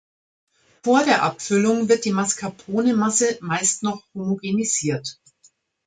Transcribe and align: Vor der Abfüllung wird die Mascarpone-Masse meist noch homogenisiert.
Vor 0.81 1.03
der 1.05 1.21
Abfüllung 1.21 1.87
wird 1.87 2.05
die 2.05 2.11
Mascarpone-Masse 2.11 3.37
meist 3.41 3.83
noch 3.83 4.03
homogenisiert. 4.15 5.19